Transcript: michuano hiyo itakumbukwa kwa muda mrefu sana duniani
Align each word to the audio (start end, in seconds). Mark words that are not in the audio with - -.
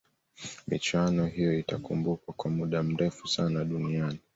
michuano 0.67 1.25
hiyo 1.25 1.59
itakumbukwa 1.59 2.33
kwa 2.33 2.51
muda 2.51 2.83
mrefu 2.83 3.27
sana 3.27 3.65
duniani 3.65 4.19